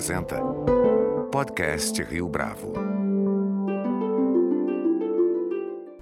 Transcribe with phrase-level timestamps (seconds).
[0.00, 0.40] apresenta
[1.30, 2.72] Podcast Rio Bravo.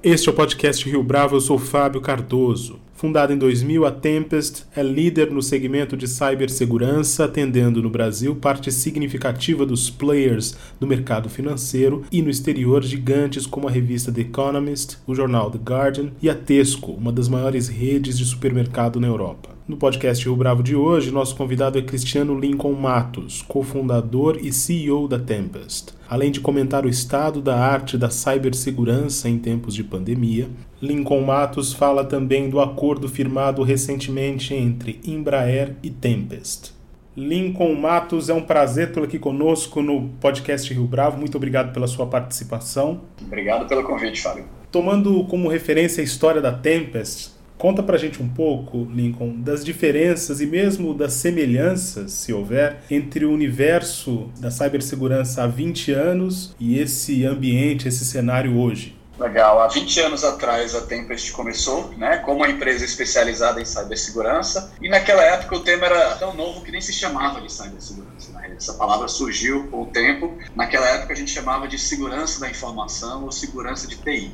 [0.00, 2.78] Este é o podcast Rio Bravo, eu sou Fábio Cardoso.
[2.94, 8.70] Fundada em 2000, a Tempest é líder no segmento de cibersegurança, atendendo no Brasil parte
[8.70, 14.98] significativa dos players do mercado financeiro e no exterior gigantes como a revista The Economist,
[15.08, 19.57] o jornal The Guardian e a Tesco, uma das maiores redes de supermercado na Europa.
[19.68, 25.06] No podcast Rio Bravo de hoje, nosso convidado é Cristiano Lincoln Matos, cofundador e CEO
[25.06, 25.92] da Tempest.
[26.08, 30.48] Além de comentar o estado da arte da cibersegurança em tempos de pandemia,
[30.80, 36.72] Lincoln Matos fala também do acordo firmado recentemente entre Embraer e Tempest.
[37.14, 41.18] Lincoln Matos, é um prazer tê-lo aqui conosco no podcast Rio Bravo.
[41.18, 43.02] Muito obrigado pela sua participação.
[43.20, 44.46] Obrigado pelo convite, Fábio.
[44.72, 50.40] Tomando como referência a história da Tempest, conta pra gente um pouco, Lincoln, das diferenças
[50.40, 56.78] e mesmo das semelhanças, se houver, entre o universo da cibersegurança há 20 anos e
[56.78, 58.96] esse ambiente, esse cenário hoje.
[59.18, 59.60] Legal.
[59.60, 64.88] Há 20 anos atrás a Tempest começou, né, como uma empresa especializada em cibersegurança, e
[64.88, 68.30] naquela época o tema era tão novo que nem se chamava de cibersegurança.
[68.32, 68.52] Né?
[68.56, 70.38] Essa palavra surgiu com o tempo.
[70.54, 74.30] Naquela época a gente chamava de segurança da informação ou segurança de TI.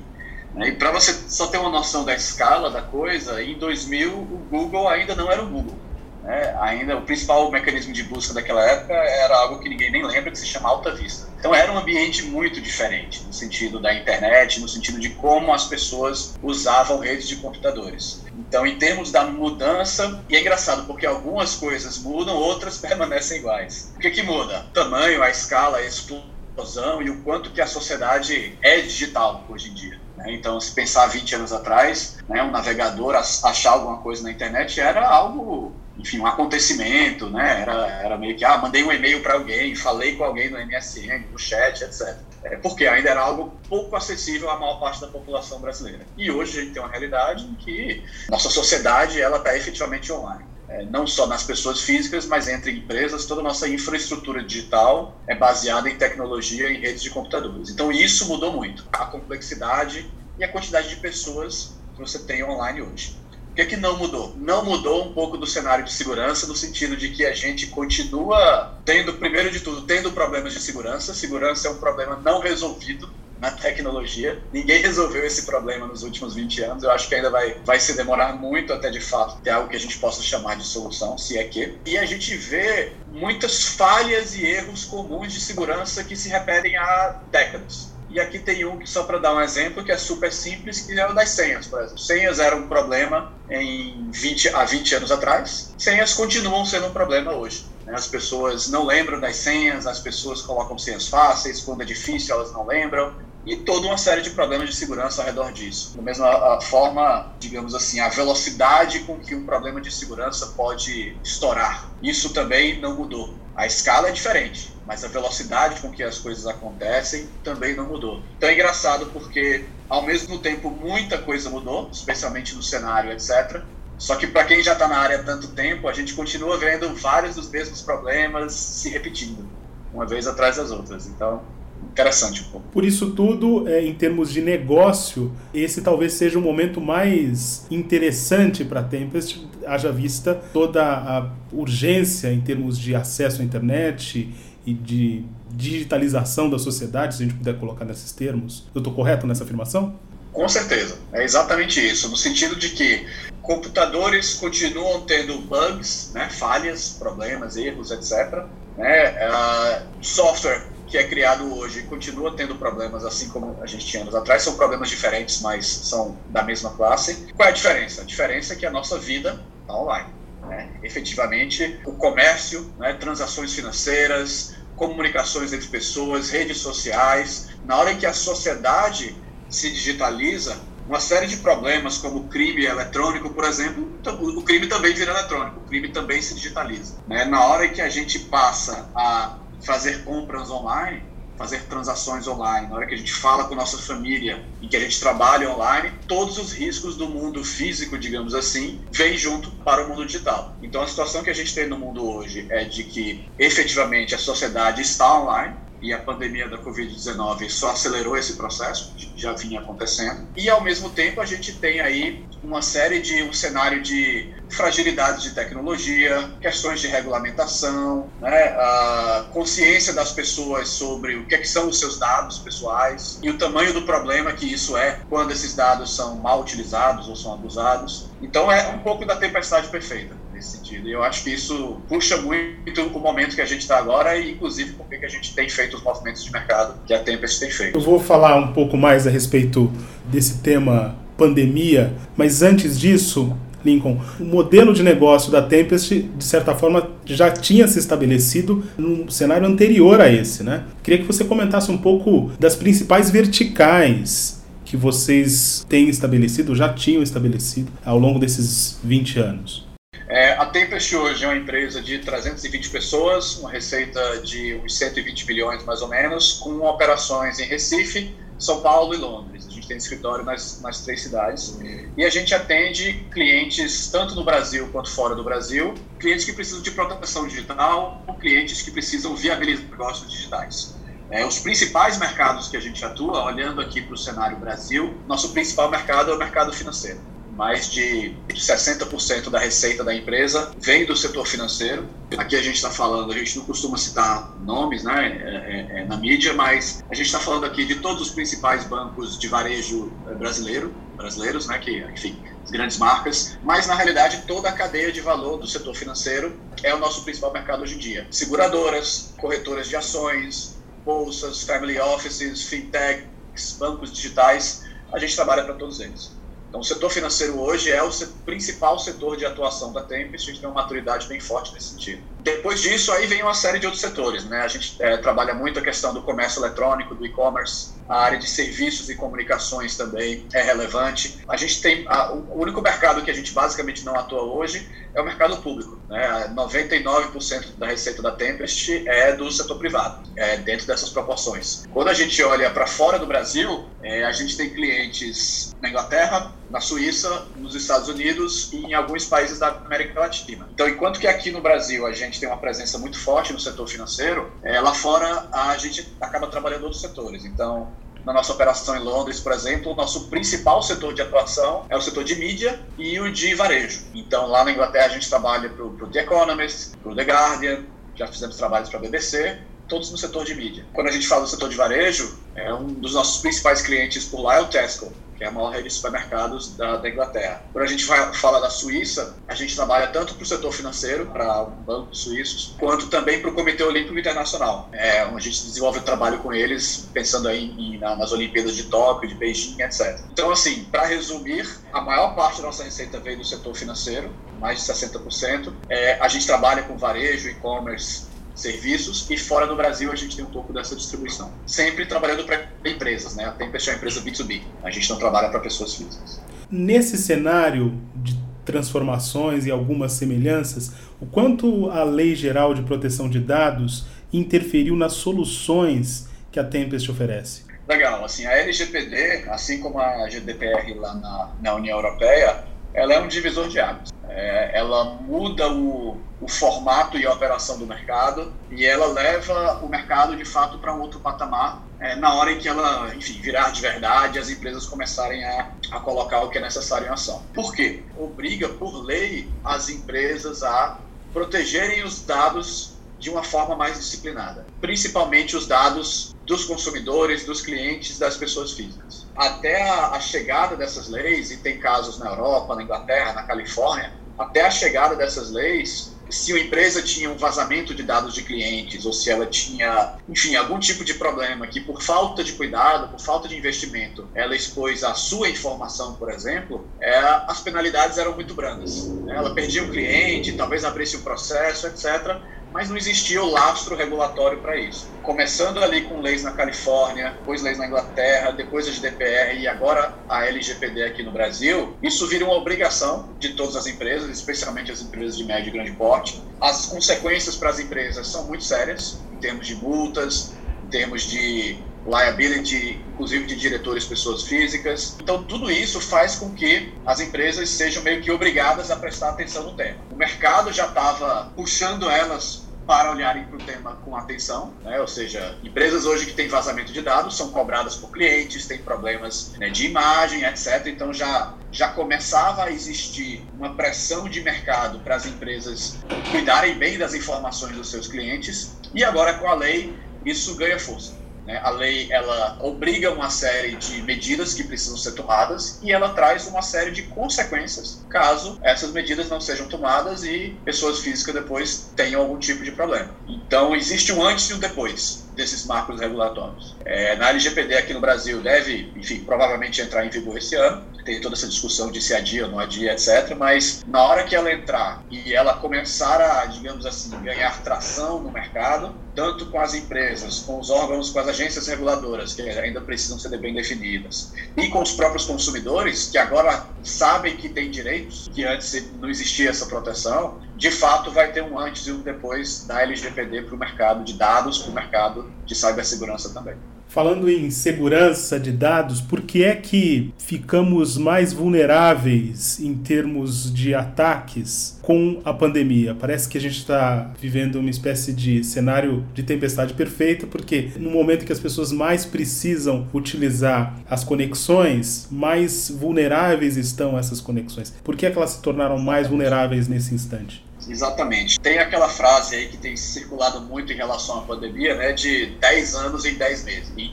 [0.55, 0.69] Né?
[0.69, 4.89] E para você só ter uma noção da escala da coisa, em 2000 o Google
[4.89, 5.77] ainda não era o Google.
[6.23, 6.57] Né?
[6.61, 10.39] Ainda o principal mecanismo de busca daquela época era algo que ninguém nem lembra, que
[10.39, 11.29] se chama Alta Vista.
[11.39, 15.67] Então era um ambiente muito diferente, no sentido da internet, no sentido de como as
[15.67, 18.25] pessoas usavam redes de computadores.
[18.39, 23.93] Então, em termos da mudança, e é engraçado porque algumas coisas mudam, outras permanecem iguais.
[23.97, 24.67] O que, que muda?
[24.71, 29.69] O tamanho, a escala, a explosão e o quanto que a sociedade é digital hoje
[29.69, 30.04] em dia.
[30.17, 30.35] Né?
[30.35, 35.09] Então, se pensar 20 anos atrás, né, um navegador achar alguma coisa na internet era
[35.09, 37.63] algo enfim, um acontecimento, né?
[37.63, 41.31] Era, era meio que, ah, mandei um e-mail para alguém, falei com alguém no MSN,
[41.31, 42.17] no chat, etc.
[42.43, 46.05] É, porque ainda era algo pouco acessível à maior parte da população brasileira.
[46.17, 50.45] E hoje a gente tem uma realidade em que nossa sociedade ela está efetivamente online.
[50.69, 55.35] É, não só nas pessoas físicas, mas entre empresas, toda a nossa infraestrutura digital é
[55.35, 57.69] baseada em tecnologia e redes de computadores.
[57.69, 62.83] Então isso mudou muito, a complexidade e a quantidade de pessoas que você tem online
[62.83, 63.17] hoje.
[63.51, 64.35] O que, é que não mudou?
[64.37, 68.81] Não mudou um pouco do cenário de segurança, no sentido de que a gente continua
[68.85, 71.15] tendo, primeiro de tudo, tendo problemas de segurança.
[71.15, 74.43] Segurança é um problema não resolvido na tecnologia.
[74.53, 76.83] Ninguém resolveu esse problema nos últimos 20 anos.
[76.83, 79.77] Eu acho que ainda vai, vai se demorar muito até de fato ter algo que
[79.77, 81.81] a gente possa chamar de solução, se é que.
[81.87, 87.23] E a gente vê muitas falhas e erros comuns de segurança que se repetem há
[87.31, 87.94] décadas.
[88.15, 90.97] E aqui tem um que, só para dar um exemplo, que é super simples, que
[90.97, 91.99] é o das senhas, por exemplo.
[91.99, 95.75] Senhas era um problema em 20, há 20 anos atrás.
[95.77, 97.67] Senhas continuam sendo um problema hoje.
[97.85, 97.93] Né?
[97.93, 102.53] As pessoas não lembram das senhas, as pessoas colocam senhas fáceis, quando é difícil elas
[102.53, 103.13] não lembram
[103.45, 105.97] e toda uma série de problemas de segurança ao redor disso.
[105.97, 111.91] Da mesma forma, digamos assim, a velocidade com que um problema de segurança pode estourar.
[112.01, 113.35] Isso também não mudou.
[113.57, 118.25] A escala é diferente, mas a velocidade com que as coisas acontecem também não mudou.
[118.37, 123.63] Então é engraçado porque, ao mesmo tempo, muita coisa mudou, especialmente no cenário, etc.
[123.97, 126.95] Só que para quem já está na área há tanto tempo, a gente continua vendo
[126.97, 129.49] vários dos mesmos problemas se repetindo,
[129.93, 131.07] uma vez atrás das outras.
[131.07, 131.54] Então,
[131.95, 132.67] interessante um pouco.
[132.73, 138.65] Por isso tudo, é, em termos de negócio, esse talvez seja o momento mais interessante
[138.65, 144.29] para a Tempest, haja vista toda a urgência em termos de acesso à internet
[144.67, 148.67] e de digitalização da sociedade, se a gente puder colocar nesses termos.
[148.75, 149.95] Eu estou correto nessa afirmação?
[150.33, 153.07] Com certeza, é exatamente isso, no sentido de que
[153.41, 158.45] computadores continuam tendo bugs, né, falhas, problemas, erros, etc.
[158.77, 164.05] Né, uh, software que é criado hoje continua tendo problemas, assim como a gente tinha
[164.05, 167.33] anos atrás, são problemas diferentes, mas são da mesma classe.
[167.35, 168.03] Qual é a diferença?
[168.03, 170.15] A diferença é que a nossa vida está online.
[170.43, 170.71] Né?
[170.85, 178.07] Efetivamente, o comércio, né, transações financeiras, comunicações entre pessoas, redes sociais, na hora em que
[178.07, 179.17] a sociedade
[179.49, 180.57] se digitaliza,
[180.87, 185.65] uma série de problemas, como crime eletrônico, por exemplo, o crime também vira eletrônico, o
[185.65, 186.99] crime também se digitaliza.
[187.09, 187.25] Né?
[187.25, 191.03] Na hora em que a gente passa a fazer compras online,
[191.37, 194.81] fazer transações online, na hora que a gente fala com nossa família e que a
[194.81, 199.89] gente trabalha online, todos os riscos do mundo físico, digamos assim, vêm junto para o
[199.89, 200.57] mundo digital.
[200.63, 204.19] Então a situação que a gente tem no mundo hoje é de que efetivamente a
[204.19, 210.27] sociedade está online e a pandemia da Covid-19 só acelerou esse processo, já vinha acontecendo.
[210.35, 215.23] E, ao mesmo tempo, a gente tem aí uma série de um cenário de fragilidades
[215.23, 221.49] de tecnologia, questões de regulamentação, né, a consciência das pessoas sobre o que, é que,
[221.49, 225.55] são os seus dados pessoais e o tamanho do problema que isso é quando esses
[225.55, 228.09] dados são mal utilizados ou são abusados.
[228.23, 230.89] Então é um pouco da tempestade perfeita nesse sentido.
[230.89, 234.33] E eu acho que isso puxa muito o momento que a gente está agora e,
[234.33, 237.51] inclusive, por que a gente tem feito os movimentos de mercado que a Tempest tem
[237.51, 237.79] feito.
[237.79, 239.73] Eu vou falar um pouco mais a respeito
[240.07, 246.55] desse tema pandemia, mas antes disso, Lincoln, o modelo de negócio da Tempest, de certa
[246.55, 250.65] forma, já tinha se estabelecido num cenário anterior a esse, né?
[250.83, 257.03] Queria que você comentasse um pouco das principais verticais que vocês têm estabelecido, já tinham
[257.03, 259.64] estabelecido ao longo desses 20 anos.
[260.07, 265.25] É, a Tempest hoje é uma empresa de 320 pessoas, uma receita de uns 120
[265.25, 269.47] bilhões mais ou menos, com operações em Recife, São Paulo e Londres.
[269.47, 271.59] A gente tem escritório nas, nas três cidades.
[271.97, 276.61] E a gente atende clientes tanto no Brasil quanto fora do Brasil, clientes que precisam
[276.61, 280.75] de proteção digital, ou clientes que precisam viabilizar negócios digitais.
[281.11, 285.33] É, os principais mercados que a gente atua, olhando aqui para o cenário Brasil, nosso
[285.33, 290.97] principal mercado é o mercado financeiro mais de 60% da receita da empresa vem do
[290.97, 291.89] setor financeiro.
[292.17, 295.85] Aqui a gente está falando, a gente não costuma citar nomes né, é, é, é
[295.85, 299.93] na mídia, mas a gente está falando aqui de todos os principais bancos de varejo
[300.09, 304.93] é, brasileiro, brasileiros, né, que, enfim, as grandes marcas, mas na realidade toda a cadeia
[304.93, 308.07] de valor do setor financeiro é o nosso principal mercado hoje em dia.
[308.11, 315.81] Seguradoras, corretoras de ações, bolsas, family offices, fintechs, bancos digitais, a gente trabalha para todos
[315.81, 316.13] eles.
[316.55, 317.91] Então, o setor financeiro hoje é o
[318.25, 322.14] principal setor de atuação da Tempest, a gente tem uma maturidade bem forte nesse sentido.
[322.25, 324.25] Depois disso, aí vem uma série de outros setores.
[324.25, 324.41] Né?
[324.41, 328.27] A gente é, trabalha muito a questão do comércio eletrônico, do e-commerce, a área de
[328.27, 331.19] serviços e comunicações também é relevante.
[331.29, 335.01] A gente tem a, o único mercado que a gente basicamente não atua hoje é
[335.03, 335.79] o mercado público.
[335.89, 336.33] Né?
[336.35, 341.65] 99% da receita da Tempest é do setor privado, é dentro dessas proporções.
[341.73, 346.33] Quando a gente olha para fora do Brasil, é, a gente tem clientes na Inglaterra,
[346.51, 350.49] na Suíça, nos Estados Unidos e em alguns países da América Latina.
[350.55, 353.67] Então, enquanto que aqui no Brasil a gente tem uma presença muito forte no setor
[353.69, 357.25] financeiro, é, lá fora a gente acaba trabalhando outros setores.
[357.25, 357.73] Então,
[358.05, 361.81] na nossa operação em Londres, por exemplo, o nosso principal setor de atuação é o
[361.81, 363.87] setor de mídia e o de varejo.
[363.95, 367.65] Então, lá na Inglaterra, a gente trabalha para o The Economist, para o The Guardian,
[367.95, 370.67] já fizemos trabalhos para a BBC, todos no setor de mídia.
[370.73, 374.21] Quando a gente fala do setor de varejo, é um dos nossos principais clientes por
[374.21, 377.43] lá é o Tesco que é a maior rede de supermercados da, da Inglaterra.
[377.53, 381.07] Quando a gente vai, fala da Suíça, a gente trabalha tanto para o setor financeiro,
[381.07, 384.69] para bancos suíços, quanto também para o Comitê Olímpico Internacional.
[384.73, 389.09] É, a gente desenvolve o trabalho com eles, pensando aí em, nas Olimpíadas de Tóquio,
[389.09, 390.01] de Beijing, etc.
[390.13, 394.65] Então, assim, para resumir, a maior parte da nossa receita veio do setor financeiro, mais
[394.65, 395.53] de 60%.
[395.69, 400.25] É, a gente trabalha com varejo, e-commerce, serviços e fora do Brasil a gente tem
[400.25, 401.33] um pouco dessa distribuição.
[401.47, 403.25] Sempre trabalhando para empresas, né?
[403.27, 404.43] A Tempest é uma empresa B2B.
[404.63, 406.21] A gente não trabalha para pessoas físicas.
[406.51, 413.19] Nesse cenário de transformações e algumas semelhanças, o quanto a Lei Geral de Proteção de
[413.19, 417.45] Dados interferiu nas soluções que a Tempest oferece?
[417.67, 422.45] Legal, assim, a LGPD, assim como a GDPR lá na, na União Europeia,
[422.75, 423.94] ela é um divisor de águas.
[424.17, 429.69] É, ela muda o, o formato e a operação do mercado e ela leva o
[429.69, 433.51] mercado de fato para um outro patamar é, na hora em que ela, enfim, virar
[433.51, 437.23] de verdade, as empresas começarem a, a colocar o que é necessário em ação.
[437.35, 437.83] Por quê?
[437.99, 440.79] Obriga, por lei, as empresas a
[441.13, 447.99] protegerem os dados de uma forma mais disciplinada, principalmente os dados dos consumidores, dos clientes,
[447.99, 449.07] das pessoas físicas.
[449.15, 453.93] Até a, a chegada dessas leis, e tem casos na Europa, na Inglaterra, na Califórnia,
[454.19, 458.85] até a chegada dessas leis, se uma empresa tinha um vazamento de dados de clientes
[458.85, 463.01] ou se ela tinha, enfim, algum tipo de problema que por falta de cuidado, por
[463.01, 468.35] falta de investimento, ela expôs a sua informação, por exemplo, é, as penalidades eram muito
[468.35, 468.95] brandas.
[469.09, 472.23] Ela perdia um cliente, talvez abrisse um processo, etc
[472.55, 474.89] mas não existia o lastro regulatório para isso.
[475.03, 479.93] Começando ali com leis na Califórnia, depois leis na Inglaterra, depois a GDPR e agora
[480.09, 484.81] a LGPD aqui no Brasil, isso vira uma obrigação de todas as empresas, especialmente as
[484.81, 486.23] empresas de médio e grande porte.
[486.41, 490.33] As consequências para as empresas são muito sérias, em termos de multas,
[490.65, 494.97] em termos de liability, inclusive de diretores, pessoas físicas.
[495.01, 499.43] Então, tudo isso faz com que as empresas sejam meio que obrigadas a prestar atenção
[499.43, 499.79] no tema.
[499.91, 504.81] O mercado já estava puxando elas para olharem para o tema com atenção, né?
[504.81, 509.33] ou seja, empresas hoje que têm vazamento de dados são cobradas por clientes, têm problemas
[509.39, 510.67] né, de imagem, etc.
[510.67, 515.79] Então já, já começava a existir uma pressão de mercado para as empresas
[516.11, 521.04] cuidarem bem das informações dos seus clientes, e agora com a lei isso ganha força.
[521.27, 521.41] Né?
[521.43, 526.27] A lei ela obriga uma série de medidas que precisam ser tomadas e ela traz
[526.27, 532.01] uma série de consequências caso essas medidas não sejam tomadas e pessoas físicas depois tenham
[532.01, 532.91] algum tipo de problema.
[533.07, 536.57] Então existe um antes e um depois desses marcos regulatórios.
[536.65, 540.74] É, na LGPD aqui no Brasil deve, enfim, provavelmente entrar em vigor esse ano.
[540.85, 543.17] Tem toda essa discussão de se adia ou não adia, etc.
[543.17, 548.11] Mas na hora que ela entrar e ela começar a, digamos assim, ganhar tração no
[548.11, 552.99] mercado, tanto com as empresas, com os órgãos, com as agências reguladoras, que ainda precisam
[552.99, 558.25] ser bem definidas, e com os próprios consumidores, que agora sabem que têm direitos, que
[558.25, 562.63] antes não existia essa proteção, de fato vai ter um antes e um depois da
[562.63, 566.37] LGPD para o mercado de dados, para o mercado de cibersegurança também.
[566.75, 573.55] Falando em segurança de dados, por que é que ficamos mais vulneráveis em termos de
[573.55, 575.77] ataques com a pandemia?
[575.77, 580.69] Parece que a gente está vivendo uma espécie de cenário de tempestade perfeita, porque no
[580.69, 587.55] momento que as pessoas mais precisam utilizar as conexões, mais vulneráveis estão essas conexões.
[587.63, 590.24] Por que, é que elas se tornaram mais vulneráveis nesse instante?
[590.49, 591.19] Exatamente.
[591.21, 595.55] Tem aquela frase aí que tem circulado muito em relação à pandemia, né, de 10
[595.55, 596.71] anos em 10 meses, em,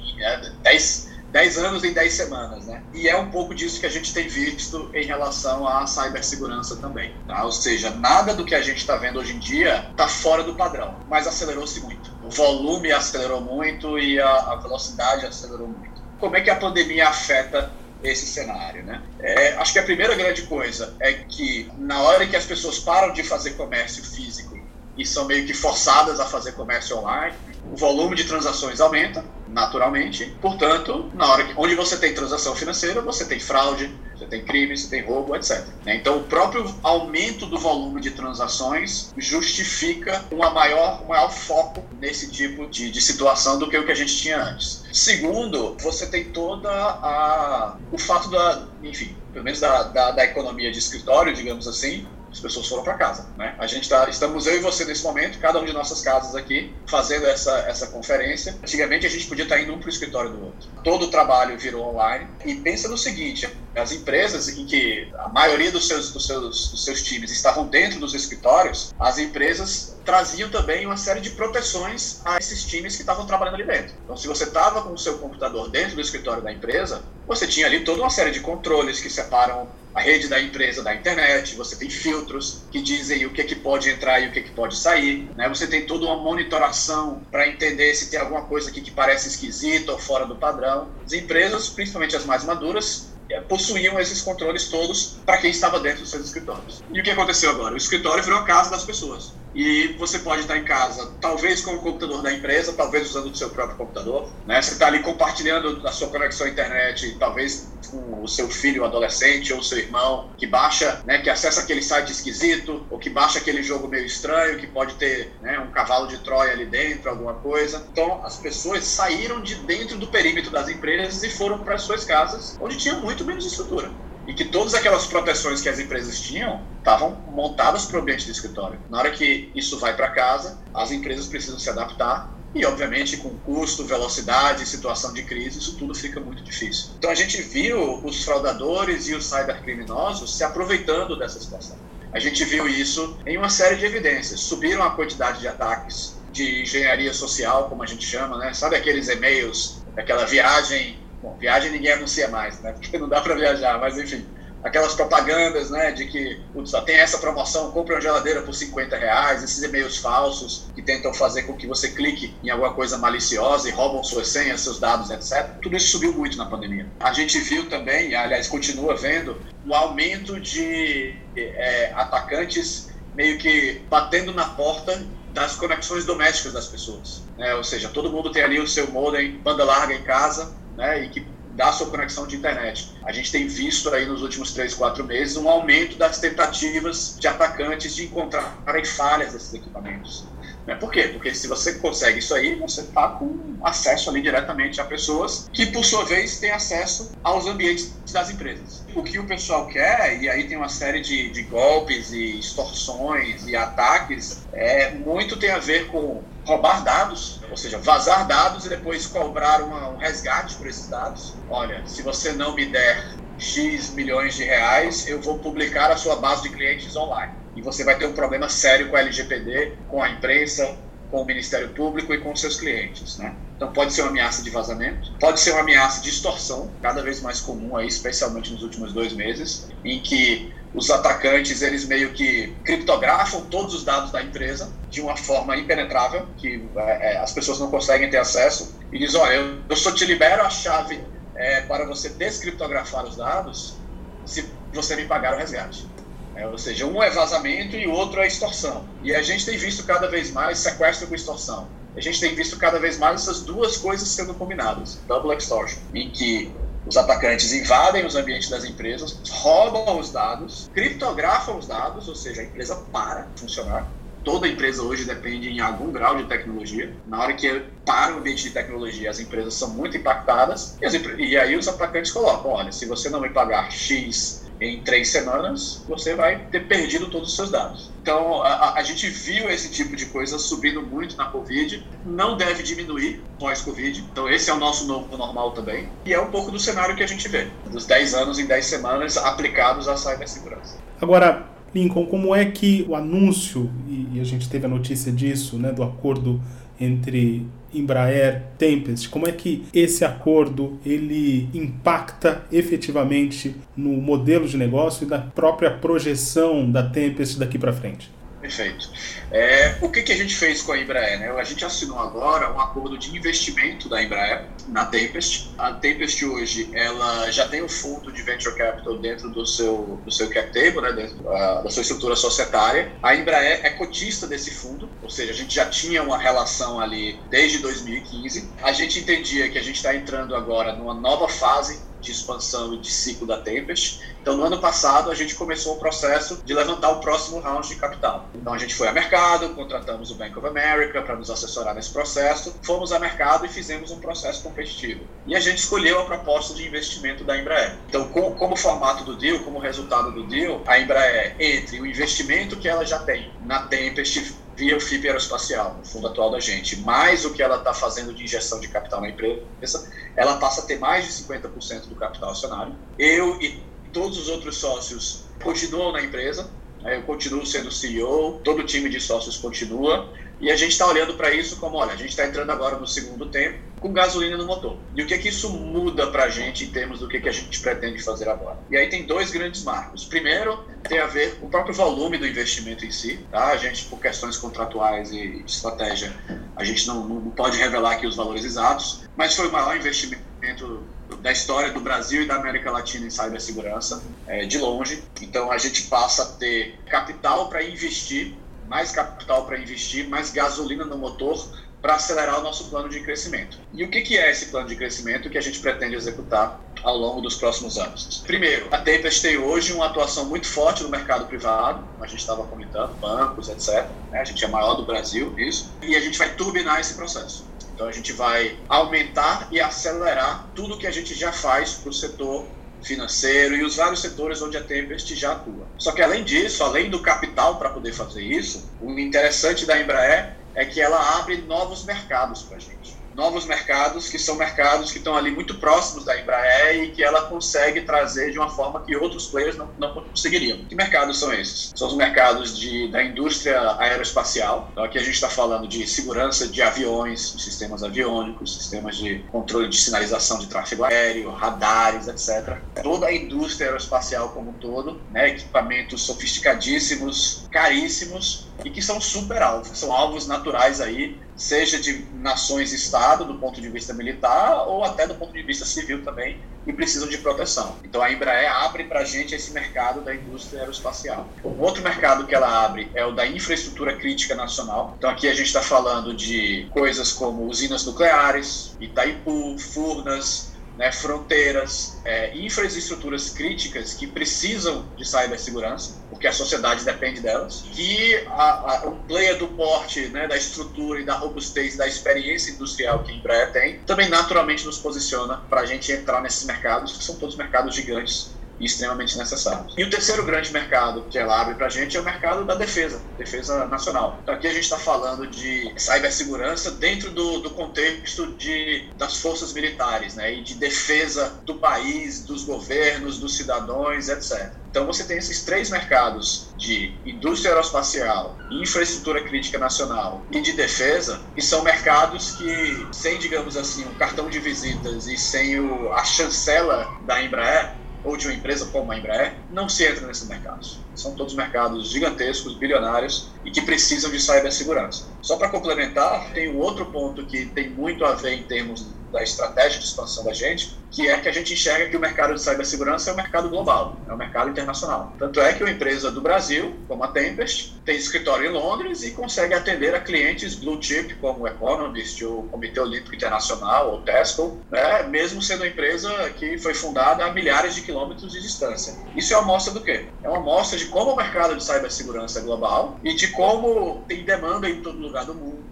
[0.62, 2.84] 10, 10 é, anos em 10 semanas, né?
[2.94, 7.14] E é um pouco disso que a gente tem visto em relação à cibersegurança também,
[7.28, 7.44] tá?
[7.46, 10.56] Ou seja, nada do que a gente está vendo hoje em dia está fora do
[10.56, 12.12] padrão, mas acelerou-se muito.
[12.24, 16.02] O volume acelerou muito e a, a velocidade acelerou muito.
[16.20, 17.72] Como é que a pandemia afeta
[18.04, 19.02] esse cenário, né?
[19.20, 23.14] É, acho que a primeira grande coisa é que na hora que as pessoas param
[23.14, 24.60] de fazer comércio físico
[24.98, 27.36] e são meio que forçadas a fazer comércio online,
[27.72, 30.36] o volume de transações aumenta naturalmente.
[30.42, 34.78] Portanto, na hora que, onde você tem transação financeira, você tem fraude, você tem crime,
[34.78, 35.66] você tem roubo, etc.
[35.84, 35.96] Né?
[35.96, 42.32] Então, o próprio aumento do volume de transações justifica uma maior, um maior foco nesse
[42.32, 44.84] tipo de, de situação do que o que a gente tinha antes.
[44.92, 50.72] Segundo, você tem toda a o fato da, enfim, pelo menos da, da, da economia
[50.72, 53.28] de escritório, digamos assim, as pessoas foram para casa.
[53.38, 53.56] Né?
[53.60, 56.74] A gente tá, estamos eu e você nesse momento, cada um de nossas casas aqui,
[56.88, 58.58] fazendo essa, essa conferência.
[58.62, 60.70] Antigamente a gente podia estar indo um para o escritório do outro.
[60.84, 62.28] Todo o trabalho virou online.
[62.46, 66.86] E pensa no seguinte: as empresas em que a maioria dos seus, dos seus, dos
[66.86, 72.38] seus times estavam dentro dos escritórios, as empresas traziam também uma série de proteções a
[72.38, 73.94] esses times que estavam trabalhando ali dentro.
[74.04, 77.68] Então, se você estava com o seu computador dentro do escritório da empresa, você tinha
[77.68, 81.76] ali toda uma série de controles que separam a rede da empresa da internet, você
[81.76, 84.52] tem filtros que dizem o que, é que pode entrar e o que, é que
[84.52, 85.50] pode sair, né?
[85.50, 89.92] você tem toda uma monitoração para entender se tem alguma coisa aqui que parece esquisita
[89.92, 90.90] ou fora do padrão.
[91.06, 96.02] As empresas, principalmente as mais maduras, eh, possuíam esses controles todos para quem estava dentro
[96.02, 96.82] dos seus escritórios.
[96.92, 97.74] E o que aconteceu agora?
[97.74, 101.72] O escritório virou a casa das pessoas e você pode estar em casa, talvez com
[101.72, 104.30] o computador da empresa, talvez usando o seu próprio computador.
[104.46, 104.62] Né?
[104.62, 109.54] Você está ali compartilhando a sua conexão à internet, talvez com o seu filho adolescente
[109.54, 113.40] ou o seu irmão, que baixa, né, que acessa aquele site esquisito, ou que baixa
[113.40, 117.36] aquele jogo meio estranho, que pode ter né, um cavalo de Troia ali dentro, alguma
[117.36, 117.86] coisa.
[117.92, 122.56] Então, as pessoas saíram de dentro do perímetro das empresas e foram para suas casas,
[122.60, 123.92] onde tinha muito menos estrutura
[124.26, 128.32] e que todas aquelas proteções que as empresas tinham estavam montadas para o ambiente do
[128.32, 128.80] escritório.
[128.90, 133.38] Na hora que isso vai para casa, as empresas precisam se adaptar e, obviamente, com
[133.38, 136.96] custo, velocidade, situação de crise, isso tudo fica muito difícil.
[136.98, 141.78] Então, a gente viu os fraudadores e os cybercriminosos se aproveitando dessa situação.
[142.14, 144.42] A gente viu isso em uma série de evidências.
[144.42, 148.54] Subiram a quantidade de ataques de engenharia social, como a gente chama, né?
[148.54, 152.74] Sabe aqueles e-mails, aquela viagem Bom, viagem ninguém anuncia mais, né?
[152.74, 154.28] Porque não dá para viajar, mas enfim.
[154.64, 159.44] Aquelas propagandas, né, de que só tem essa promoção, compre uma geladeira por 50 reais,
[159.44, 163.72] esses e-mails falsos que tentam fazer com que você clique em alguma coisa maliciosa e
[163.72, 165.56] roubam suas senhas, seus dados, etc.
[165.62, 166.88] Tudo isso subiu muito na pandemia.
[167.00, 174.34] A gente viu também, aliás, continua vendo, o aumento de é, atacantes meio que batendo
[174.34, 177.24] na porta das conexões domésticas das pessoas.
[177.38, 177.54] Né?
[177.56, 181.10] Ou seja, todo mundo tem ali o seu modem banda larga em casa né, e
[181.10, 181.22] que
[181.56, 182.92] dá a sua conexão de internet.
[183.04, 187.28] A gente tem visto aí nos últimos três, quatro meses um aumento das tentativas de
[187.28, 190.26] atacantes de encontrarem falhas desses equipamentos.
[190.66, 190.76] Né?
[190.76, 191.10] Por quê?
[191.10, 195.66] Porque se você consegue isso aí, você está com acesso ali diretamente a pessoas que,
[195.68, 198.86] por sua vez, têm acesso aos ambientes das empresas.
[198.96, 203.48] O que o pessoal quer, e aí tem uma série de, de golpes e extorsões
[203.48, 208.70] e ataques, é, muito tem a ver com roubar dados, ou seja, vazar dados e
[208.70, 211.44] depois cobrar uma, um resgate por esses dados.
[211.48, 216.16] Olha, se você não me der X milhões de reais, eu vou publicar a sua
[216.16, 217.34] base de clientes online.
[217.56, 220.78] E você vai ter um problema sério com a LGPD, com a imprensa,
[221.12, 223.36] com o Ministério Público e com seus clientes, né?
[223.58, 227.22] Então pode ser uma ameaça de vazamento, pode ser uma ameaça de extorsão, cada vez
[227.22, 232.56] mais comum aí, especialmente nos últimos dois meses, em que os atacantes eles meio que
[232.64, 237.60] criptografam todos os dados da empresa de uma forma impenetrável, que é, é as pessoas
[237.60, 241.04] não conseguem ter acesso, e diz, olha, eu, eu só te libero a chave
[241.36, 243.82] é, para você descriptografar os dados
[244.26, 245.92] se você me pagar o resgate.
[246.36, 248.88] É, ou seja, um é vazamento e o outro é extorsão.
[249.02, 251.70] E a gente tem visto cada vez mais sequestro com extorsão.
[251.96, 256.10] A gente tem visto cada vez mais essas duas coisas sendo combinadas, double extortion, em
[256.10, 262.16] que os atacantes invadem os ambientes das empresas, roubam os dados, criptografam os dados, ou
[262.16, 263.92] seja, a empresa para funcionar.
[264.24, 266.96] Toda empresa hoje depende em algum grau de tecnologia.
[267.06, 271.38] Na hora que para o ambiente de tecnologia, as empresas são muito impactadas e, e
[271.38, 276.14] aí os atacantes colocam: olha, se você não me pagar X em três semanas, você
[276.14, 277.92] vai ter perdido todos os seus dados.
[278.02, 282.62] Então, a, a, gente viu esse tipo de coisa subindo muito na Covid, não deve
[282.62, 284.06] diminuir pós-Covid.
[284.12, 285.90] Então, esse é o nosso novo normal também.
[286.06, 288.64] E é um pouco do cenário que a gente vê, dos 10 anos em 10
[288.64, 290.78] semanas aplicados à cibersegurança.
[291.02, 295.72] Agora, Lincoln, como é que o anúncio, e a gente teve a notícia disso, né,
[295.72, 296.40] do acordo
[296.82, 305.06] entre Embraer, Tempest, como é que esse acordo ele impacta efetivamente no modelo de negócio
[305.06, 308.12] e na própria projeção da Tempest daqui para frente?
[308.52, 308.90] Perfeito.
[309.32, 311.18] É, o que, que a gente fez com a Embraer?
[311.18, 311.32] Né?
[311.32, 315.54] A gente assinou agora um acordo de investimento da Embraer na Tempest.
[315.58, 320.12] A Tempest hoje ela já tem um fundo de venture capital dentro do seu, do
[320.12, 320.92] seu cap table, né?
[320.92, 322.92] dentro da, da sua estrutura societária.
[323.02, 327.18] A Embraer é cotista desse fundo, ou seja, a gente já tinha uma relação ali
[327.30, 328.52] desde 2015.
[328.62, 332.78] A gente entendia que a gente está entrando agora numa nova fase de expansão e
[332.78, 334.02] de ciclo da Tempest.
[334.22, 337.76] Então, no ano passado, a gente começou o processo de levantar o próximo round de
[337.76, 338.30] capital.
[338.36, 341.92] Então, a gente foi a mercado, contratamos o Bank of America para nos assessorar nesse
[341.92, 345.02] processo, fomos a mercado e fizemos um processo competitivo.
[345.26, 347.78] E a gente escolheu a proposta de investimento da Embraer.
[347.88, 352.58] Então, como, como formato do deal, como resultado do deal, a Embraer, entre o investimento
[352.58, 357.26] que ela já tem na Tempest via FIP Aeroespacial, o fundo atual da gente, mais
[357.26, 360.78] o que ela está fazendo de injeção de capital na empresa, ela passa a ter
[360.78, 362.76] mais de 50% do capital acionário.
[362.96, 363.60] Eu e
[363.92, 366.48] todos os outros sócios continuam na empresa,
[366.80, 366.98] né?
[366.98, 371.16] eu continuo sendo CEO, todo o time de sócios continua, e a gente está olhando
[371.16, 374.46] para isso como, olha, a gente está entrando agora no segundo tempo com gasolina no
[374.46, 374.78] motor.
[374.96, 377.32] E o que que isso muda para a gente em termos do que, que a
[377.32, 378.60] gente pretende fazer agora?
[378.70, 380.06] E aí tem dois grandes marcos.
[380.06, 383.26] Primeiro, tem a ver com o próprio volume do investimento em si.
[383.32, 383.48] Tá?
[383.48, 386.14] A gente, por questões contratuais e de estratégia,
[386.56, 390.84] a gente não, não pode revelar aqui os valores exatos, mas foi o maior investimento
[391.20, 395.04] da história do Brasil e da América Latina em cibersegurança, é, de longe.
[395.22, 398.36] Então a gente passa a ter capital para investir
[398.72, 401.46] mais capital para investir, mais gasolina no motor
[401.82, 403.58] para acelerar o nosso plano de crescimento.
[403.74, 406.96] E o que, que é esse plano de crescimento que a gente pretende executar ao
[406.96, 408.24] longo dos próximos anos?
[408.26, 412.44] Primeiro, a Tempest tem hoje uma atuação muito forte no mercado privado, a gente estava
[412.44, 413.88] comentando, bancos, etc.
[414.12, 414.20] Né?
[414.20, 417.46] A gente é maior do Brasil nisso, e a gente vai turbinar esse processo.
[417.74, 421.94] Então a gente vai aumentar e acelerar tudo que a gente já faz para o
[421.94, 422.46] setor
[422.84, 425.68] financeiro e os vários setores onde a Tempest já atua.
[425.78, 430.36] Só que além disso, além do capital para poder fazer isso, o interessante da Embraer
[430.56, 434.98] é que ela abre novos mercados para a gente novos mercados, que são mercados que
[434.98, 438.96] estão ali muito próximos da Embraer e que ela consegue trazer de uma forma que
[438.96, 440.66] outros players não, não conseguiriam.
[440.66, 441.72] Que mercados são esses?
[441.76, 444.70] São os mercados de, da indústria aeroespacial.
[444.72, 449.68] Então aqui a gente está falando de segurança de aviões, sistemas aviônicos, sistemas de controle
[449.68, 452.58] de sinalização de tráfego aéreo, radares, etc.
[452.82, 459.42] Toda a indústria aeroespacial como um todo, né, equipamentos sofisticadíssimos, caríssimos e que são super
[459.42, 465.08] alvos, são alvos naturais aí seja de nações-estado, do ponto de vista militar, ou até
[465.08, 467.78] do ponto de vista civil também, e precisam de proteção.
[467.84, 471.28] Então a Embraer abre para a gente esse mercado da indústria aeroespacial.
[471.44, 474.94] Um outro mercado que ela abre é o da infraestrutura crítica nacional.
[474.98, 482.02] Então aqui a gente está falando de coisas como usinas nucleares, Itaipu, Furnas, né, fronteiras,
[482.06, 488.88] é, infraestruturas críticas que precisam de cibersegurança, porque a sociedade depende delas, que a, a,
[488.88, 493.16] o player do porte, né, da estrutura e da robustez, da experiência industrial que a
[493.16, 497.36] Embraer tem, também naturalmente nos posiciona para a gente entrar nesses mercados, que são todos
[497.36, 499.74] mercados gigantes e extremamente necessários.
[499.76, 502.54] E o terceiro grande mercado que ela abre para a gente é o mercado da
[502.54, 504.20] defesa, defesa nacional.
[504.22, 509.52] Então aqui a gente está falando de cibersegurança dentro do, do contexto de, das forças
[509.54, 514.54] militares, né, e de defesa do país, dos governos, dos cidadãos, etc.
[514.70, 521.22] Então você tem esses três mercados de indústria aeroespacial, infraestrutura crítica nacional e de defesa,
[521.36, 526.06] que são mercados que, sem, digamos assim, um cartão de visitas e sem o, a
[526.06, 530.80] chancela da Embraer, ou de uma empresa como a Embraer, não se entra nesses mercados.
[530.96, 535.08] São todos mercados gigantescos, bilionários e que precisam de cibersegurança.
[535.22, 539.22] Só para complementar, tem um outro ponto que tem muito a ver em termos da
[539.22, 542.42] estratégia de expansão da gente, que é que a gente enxerga que o mercado de
[542.42, 545.16] cibersegurança é um mercado global, é um mercado internacional.
[545.18, 549.12] Tanto é que uma empresa do Brasil, como a Tempest, tem escritório em Londres e
[549.12, 554.62] consegue atender a clientes blue chip, como o Economist, o Comitê Olímpico Internacional, ou Tesco,
[554.70, 558.94] né, mesmo sendo uma empresa que foi fundada a milhares de quilômetros de distância.
[559.16, 560.08] Isso é uma amostra do quê?
[560.24, 564.24] É uma amostra de como o mercado de cibersegurança é global e de como tem
[564.24, 565.72] demanda em todo lugar do mundo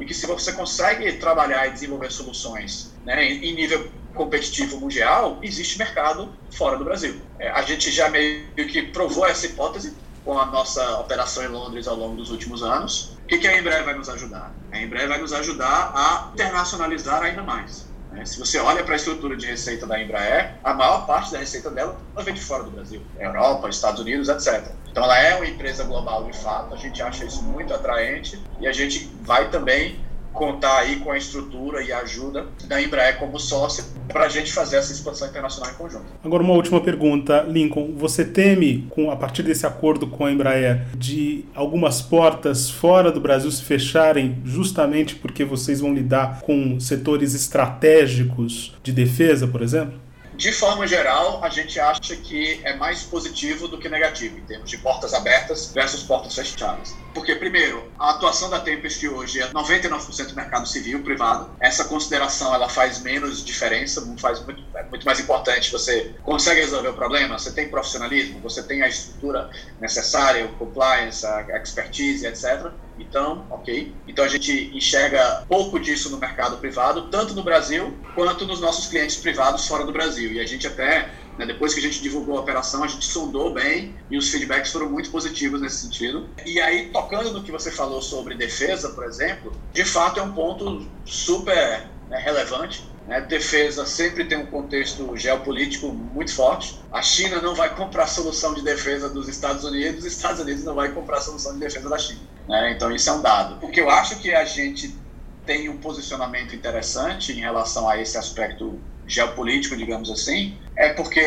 [0.00, 5.78] e que se você consegue trabalhar e desenvolver soluções né, em nível competitivo mundial, existe
[5.78, 7.22] mercado fora do Brasil.
[7.38, 11.86] É, a gente já meio que provou essa hipótese com a nossa operação em Londres
[11.86, 13.18] ao longo dos últimos anos.
[13.22, 14.58] O que, que a Embraer vai nos ajudar?
[14.72, 17.89] A Embraer vai nos ajudar a internacionalizar ainda mais.
[18.12, 18.24] Né?
[18.24, 21.70] Se você olha para a estrutura de receita da Embraer, a maior parte da receita
[21.70, 24.72] dela vem de fora do Brasil, Europa, Estados Unidos, etc.
[24.90, 28.66] Então ela é uma empresa global de fato, a gente acha isso muito atraente e
[28.66, 30.00] a gente vai também
[30.32, 34.52] contar aí com a estrutura e a ajuda da Embraer como sócia para a gente
[34.52, 36.06] fazer essa expansão internacional em conjunto.
[36.24, 40.86] Agora uma última pergunta, Lincoln, você teme com a partir desse acordo com a Embraer
[40.96, 47.34] de algumas portas fora do Brasil se fecharem justamente porque vocês vão lidar com setores
[47.34, 50.09] estratégicos de defesa, por exemplo?
[50.40, 54.70] De forma geral, a gente acha que é mais positivo do que negativo em termos
[54.70, 56.94] de portas abertas versus portas fechadas.
[57.12, 61.54] Porque, primeiro, a atuação da Tempest hoje é 99% mercado civil, privado.
[61.60, 65.70] Essa consideração ela faz menos diferença, faz muito, é muito mais importante.
[65.72, 71.26] Você consegue resolver o problema, você tem profissionalismo, você tem a estrutura necessária, o compliance,
[71.26, 72.72] a expertise, etc.
[73.00, 73.94] Então, ok.
[74.06, 78.86] Então a gente enxerga pouco disso no mercado privado, tanto no Brasil quanto nos nossos
[78.86, 80.32] clientes privados fora do Brasil.
[80.32, 83.52] E a gente até, né, depois que a gente divulgou a operação, a gente sondou
[83.52, 86.28] bem e os feedbacks foram muito positivos nesse sentido.
[86.44, 90.32] E aí, tocando no que você falou sobre defesa, por exemplo, de fato é um
[90.32, 93.20] ponto super né, relevante né?
[93.22, 96.80] Defesa sempre tem um contexto geopolítico muito forte.
[96.92, 100.76] A China não vai comprar solução de defesa dos Estados Unidos, os Estados Unidos não
[100.76, 102.20] vai comprar solução de defesa da China.
[102.50, 102.72] Né?
[102.72, 103.64] Então, isso é um dado.
[103.64, 104.98] O que eu acho que a gente
[105.46, 111.20] tem um posicionamento interessante em relação a esse aspecto geopolítico, digamos assim, é porque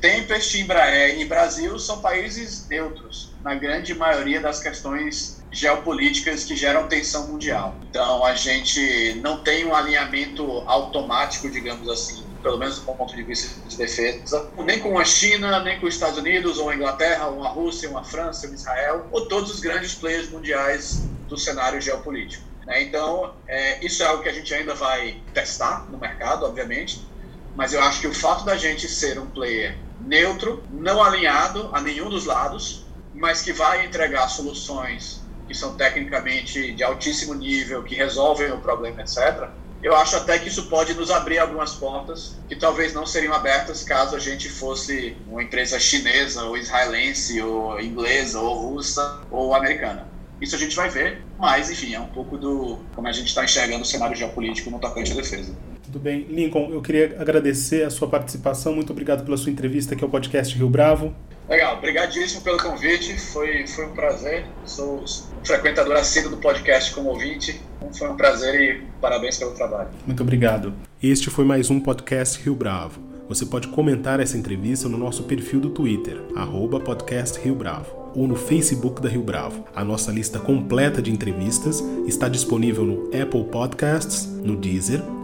[0.00, 6.88] Tempest, Embraer e Brasil são países neutros na grande maioria das questões geopolíticas que geram
[6.88, 7.76] tensão mundial.
[7.88, 13.22] Então a gente não tem um alinhamento automático, digamos assim, pelo menos do ponto de
[13.22, 17.26] vista de defesa, nem com a China, nem com os Estados Unidos, ou a Inglaterra,
[17.26, 21.38] ou a Rússia, ou a França, ou Israel, ou todos os grandes players mundiais do
[21.38, 22.44] cenário geopolítico.
[22.66, 22.82] Né?
[22.82, 27.02] Então, é, isso é algo que a gente ainda vai testar no mercado, obviamente,
[27.56, 31.80] mas eu acho que o fato da gente ser um player neutro, não alinhado a
[31.80, 37.94] nenhum dos lados, mas que vai entregar soluções que são tecnicamente de altíssimo nível, que
[37.94, 39.48] resolvem o problema, etc.,
[39.84, 43.84] eu acho até que isso pode nos abrir algumas portas que talvez não seriam abertas
[43.84, 50.08] caso a gente fosse uma empresa chinesa, ou israelense, ou inglesa, ou russa, ou americana.
[50.40, 53.44] Isso a gente vai ver, mas enfim, é um pouco do como a gente está
[53.44, 55.54] enxergando o cenário geopolítico no tocante à defesa.
[55.84, 56.22] Tudo bem.
[56.30, 58.74] Lincoln, eu queria agradecer a sua participação.
[58.74, 61.14] Muito obrigado pela sua entrevista aqui ao podcast Rio Bravo.
[61.48, 64.46] Legal, obrigadíssimo pelo convite, foi, foi um prazer.
[64.64, 65.04] Sou
[65.44, 67.60] frequentador assíduo do podcast como ouvinte.
[67.76, 69.90] Então, foi um prazer e parabéns pelo trabalho.
[70.06, 70.72] Muito obrigado.
[71.02, 73.00] Este foi mais um podcast Rio Bravo.
[73.28, 78.26] Você pode comentar essa entrevista no nosso perfil do Twitter, arroba podcast Rio Bravo, ou
[78.26, 79.66] no Facebook da Rio Bravo.
[79.74, 85.02] A nossa lista completa de entrevistas está disponível no Apple Podcasts, no Deezer,